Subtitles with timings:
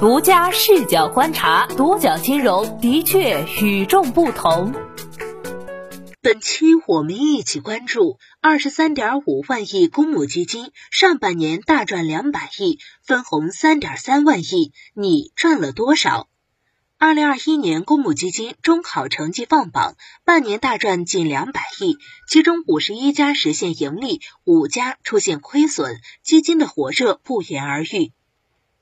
[0.00, 4.72] 独家视角观察，独角金融的确与众不同。
[6.22, 16.28] 本期我们一起关注二十三点五万亿公募基金上半年大赚两百亿，分红三点三万亿，你赚了多少？
[16.96, 21.96] 二零二一年公募基金中考成绩放榜，半年大赚近两百亿，
[22.28, 28.12] 其中五十一家实现盈利，五家出现亏损，基金的火热不言而喻。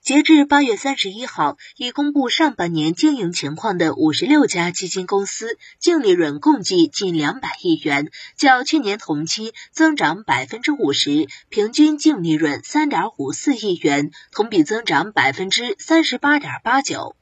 [0.06, 17.16] 截至八月三十一号，已公布上半年经营情况的五十六家基金公司净利润共计近两百亿元，较去年同期增长百分之五十，平均净利润三点五四亿元，同比增长百分之三十八点八九。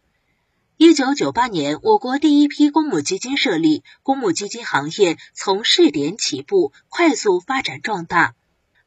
[0.77, 8.35] 一九九八年，我国第一批公募基金设立，公募基金行业从试点起步，快速发展壮大。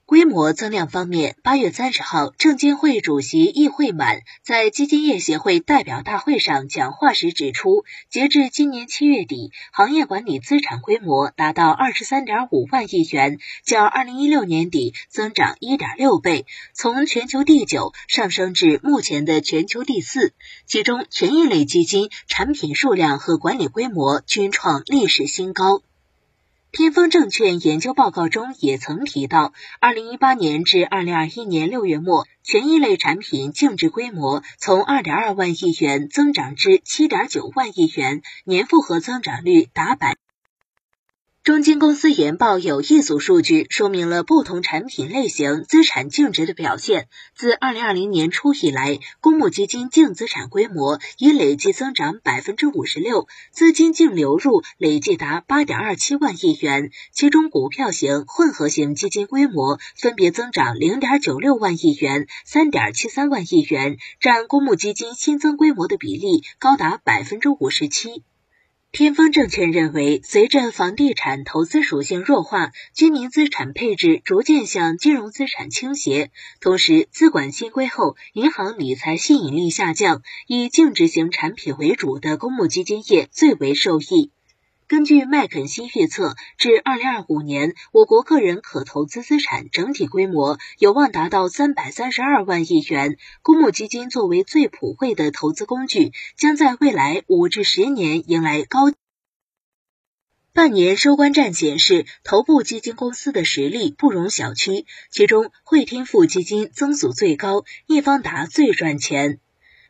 [0.07, 20.31] 规模增量方面，八月三十号，证监会主席易会满在基金业协会代表大会上讲话时指出，截至今年七月底，行业管理资产规模达到二十三点五万亿元，较二零一六年底增长一点六倍，从全球第九上升至目前的全球第四。
[20.65, 25.81] 其中，权益类基金产品数量和管理规模均创历史新高。
[26.77, 40.17] 天风证券研究报告中也曾提到，二零一八年至二零二一年六月末，权益类产品净值规模从二点二万亿元增长至七点九万亿元，年复合增长率达百。
[41.47, 47.07] 中金公司研报有一组数据，说明了不同产品类型资产净值的表现。
[47.37, 56.91] 自二零二零年初以来，公募基金净资产规模已累计增长百分之五十六，资金净流入累计达八点二七万亿元。
[57.13, 68.23] 其中，股票型、混合型基金规模分别增长零点九六万亿元、三点七三万亿元，占公募基金新增规模的比例高达百分之五十七。
[68.93, 76.31] 天风证券认为，随着房地产投资属性弱化，居民资产配置逐渐向金融资产倾斜，
[76.61, 84.31] 同时资管新规后，银行理财吸引力下降，以净值型产品为主的公募基金业最为受益。
[84.87, 93.17] 根据麦肯锡预测，至二零二五年，我国个人可投资资产整体规模有望达到三百三十二万亿元。
[93.41, 98.93] 公募基金作为最普惠的投资工具，将在未来五至十年迎来高。
[100.53, 109.41] 半年收官战显示，头部基金公司的实力不容小觑，其中汇添富基金增速最高，易方达最赚钱。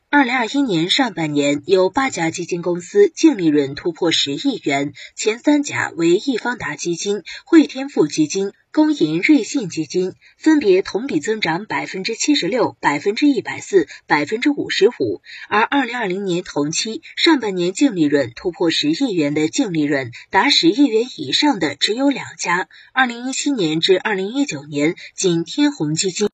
[0.10, 15.22] 二零二一年上半年，有八家基金公司净利润突破十亿元，前三甲为易方达基金、汇添富基金、工银瑞信基金，分别同比增长百分之七十六、百分之一百四、百分之五十五。
[15.50, 26.30] 而二零二零年同期上半年净利润突破十亿元的净利润达十亿元以上的只有两家，二零一七年至二零一九年仅天弘基金。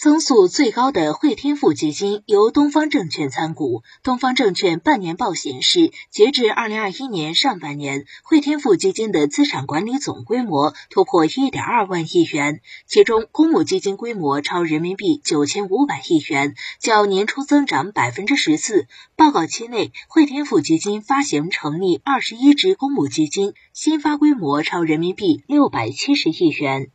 [0.00, 3.82] 增速最高的汇添富基金由东方证券参股。
[4.02, 18.86] 东方证券半年报显示，截至二零二一年上半年，汇添富基金的资产管理总规模突破一点二万亿元，其中公募基金规模超人民币九千五百亿元，较年初增长百分之十四。
[19.16, 26.90] 报告期内，汇添富基金发行成立二十一只公募基金，新发规模超人民币六百七十亿元。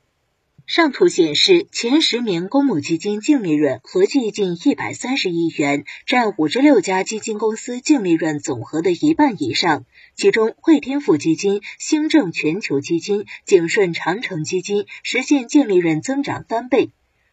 [0.67, 9.85] 上图显示，前十名公募基金净利润合计近一百三十亿元，占五十六家基金公司净利润总和的一半以上。
[10.15, 16.89] 其中，汇添富基金、兴正全球基金、景顺长城基金实现净利润增长翻倍。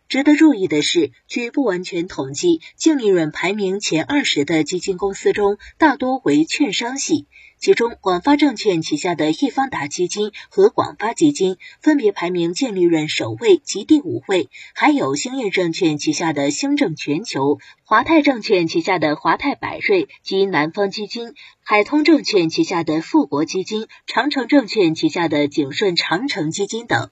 [0.09, 7.27] 值得注意的是，据不完全统计，净利润排名前二十的基金公司中，大多为券商系。
[7.59, 27.11] 其中，广发证券旗下的易方达基金和广发基金分别排名净利润首位及第五位，还有兴业证券旗下的兴证全球、华泰证券旗下的华泰柏瑞及南方基金、海通证券旗下的富国基金、长城证券旗下的景顺长城基金等。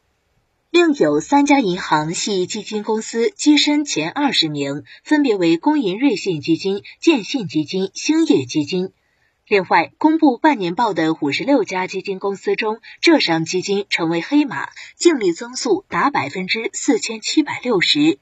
[0.72, 8.92] 另有三家银行系基金公司跻身前二十名，分别为工银瑞信基金、建信基金、兴业基金。
[9.48, 18.20] 另外，公布半年报的五十六家基金公司中，浙商基金成为黑马，净利增速达百分之四千七百六十。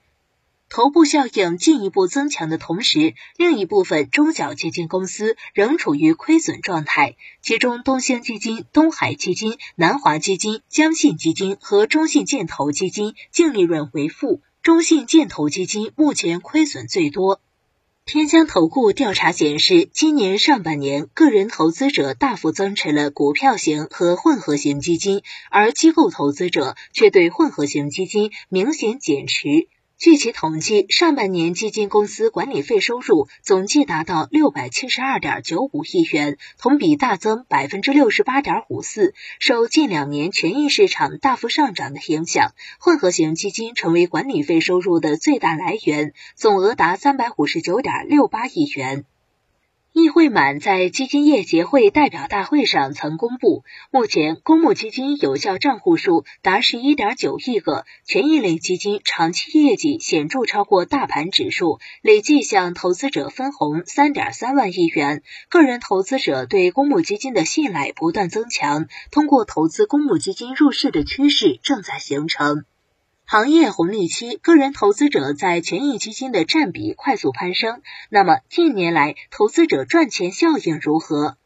[0.71, 17.41] 头部效应进一步增强的同时，另一部分中小基金公司仍处于亏损状态，其中东兴基金、东海基金、南华基金、江信基金和中信建投基金净利润为负，中信建投基金目前亏损最多。
[18.05, 29.69] 天江投顾调查显示，今年上半年个人投资者大幅增持了股票型和混合型基金，而机构投资者却对混合型基金明显减持。
[29.99, 39.13] 据其统计，上半年基金公司管理费收入总计达到六百七十二点九五亿元，同比大增百分之六十八点五四。
[39.41, 49.05] 受近两年权益市场大幅上涨的影响，混合型基金成为管理费收入的最大来源，总额达三百五十九点六八亿元。
[49.93, 65.23] 易会满在基金业协会代表大会上曾公布，目前公募基金有效账户数达十一点九亿个，权益类基金长期业绩显著超过大盘指数，累计向投资者分红三点三万亿元。
[65.49, 72.65] 个人投资者对公募基金的信赖不断增强，通过投资公募基金入市的趋势正在形成。
[73.31, 77.83] 行业红利期，个人投资者在权益基金的占比快速攀升。
[78.09, 81.37] 那么近年来，投资者赚钱效应如何？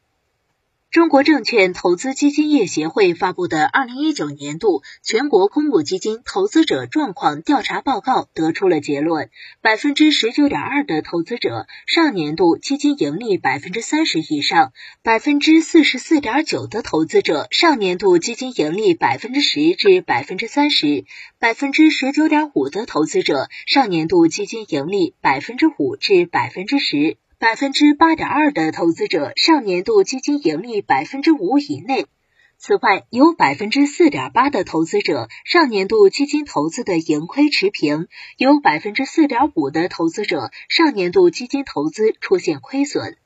[0.92, 9.30] 中国证券投资基金业协会发布的二零一九年度全国公募基金投资者状况调查报告得出了结论：
[9.62, 21.06] 百分之十九点二的投资者上年度基金盈利百分之三十以上，百分之四十四点九的投资者上年度基金盈利百分之十至百分之三十，
[21.38, 27.16] 百分之十九点五的投资者上年度基金盈利百分之五至百分之十。
[27.42, 32.06] 百分之八点二的投资者上年度基金盈利百分之五以内。
[32.56, 38.06] 此外，有百分之四点八的投资者上年度基金投资的盈亏持平，
[38.36, 43.16] 有百分之四点五的投资者上年度基金投资出现亏损。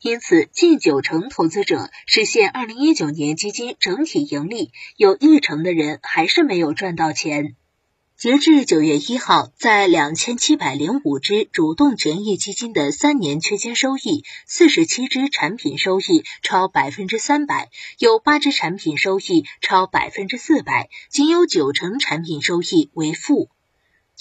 [0.00, 7.54] 因此，近九成投资者实现二零一九年基金整体盈利，有一成的人还是没有赚到钱。
[8.20, 23.48] 截至九月一号，在两千七百零五只主动权益基金的三年区间收益，四十七只产品收益超百分之三百，有八只产品收益超百分之四百，仅有九成产品收益为负。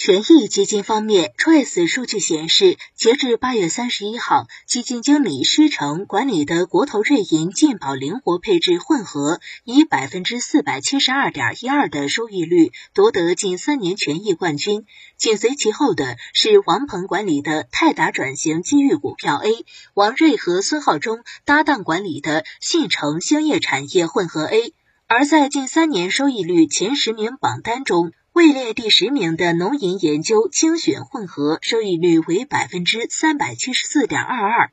[0.02, 14.86] 权益基金方面，Trace 数据显示，截至八月三十一号，基金经理施成管理的国投瑞银健保灵活配置混合，以百分之四百七十二点一二的收益率夺得近三年权益冠军。
[15.18, 19.66] 紧随其后的是王鹏管理的泰达转型机遇股票 A，
[19.96, 24.74] 王瑞和孙浩中搭档管理的信诚兴业产业混合 A。
[25.08, 34.72] 而在近三年收益率前十名榜单中，位列第十名的农银研究精选混合收益率为百分之三百七十四点二二。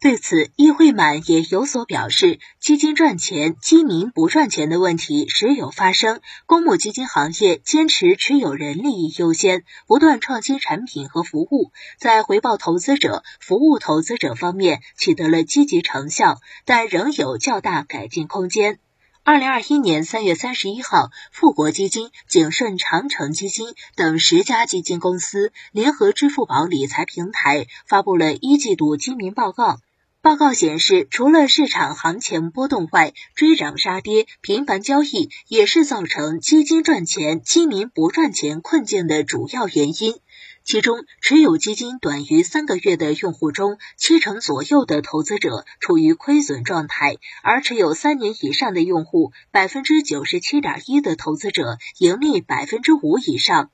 [0.00, 6.20] 对此，易会满也有所表示：基金赚钱，基民不赚钱的问题时有发生。
[6.46, 18.78] 公募基金行业坚持持有人利益优先，不断创新产品和服务，在回报投资者、服务投资者方面取得了积极成效，但仍有较大改进空间。
[19.24, 29.78] 二零二一年三月三十一号，富国基金、景顺长城基金等十家基金公司联合支付宝理财平台发布了一季度基民报告。
[30.22, 40.16] 报告显示，除了市场行情波动外，追涨杀跌、频繁交易也是造成基金赚钱、基民不赚钱困境的主要原因。
[40.64, 53.70] 其中，持有基金短于三个月的用户中，七成左右的投资者处于亏损状态；而持有三年以上的用户，百分之九十七点一的投资者盈利百分之五以上。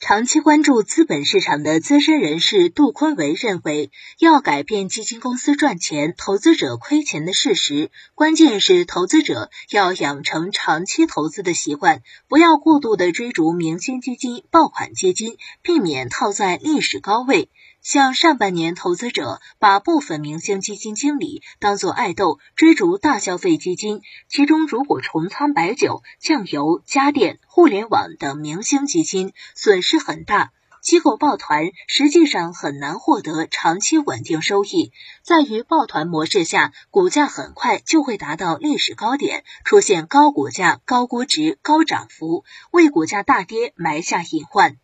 [0.00, 3.90] 长期关注资本市场的资深人士杜坤维认为，
[4.20, 17.50] 要改变基金公司赚钱、投资者亏钱的事实，关键是投资者要养成长期投资的习惯，不要过度的追逐明星基金、爆款基金，避免套在历史高位。
[17.82, 30.50] 像上半年，投资者把部分明星基金经理当作爱豆，追逐大消费基金，其中如果重仓白酒、酱油、家电、互联网等明星基金，损失很大。
[30.80, 34.92] 机构抱团实际上很难获得长期稳定收益，
[35.22, 44.76] 在于抱团模式下，股价很快就会达到历史高点，出现高股价、高估值、高涨幅，为股价大跌埋下隐患。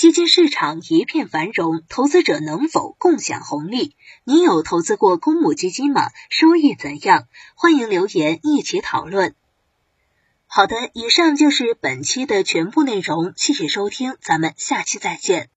[0.00, 3.94] 基金市场一片繁荣，投资者能否共享红利？
[4.24, 6.08] 你有投资过公募基金吗？
[6.30, 7.28] 收益怎样？
[7.54, 9.34] 欢迎留言一起讨论。
[10.46, 15.48] 好的，以上就是本期的全部内容，谢谢收听，咱们下期再见。